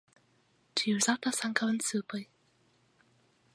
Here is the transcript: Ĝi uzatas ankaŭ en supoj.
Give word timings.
Ĝi 0.81 0.95
uzatas 1.01 1.43
ankaŭ 1.49 1.69
en 1.73 1.79
supoj. 1.91 2.25